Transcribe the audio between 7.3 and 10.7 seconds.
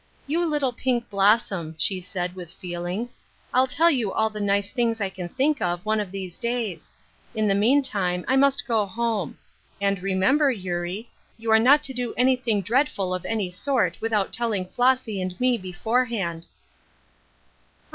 In the meantime 1 must go home; and remember,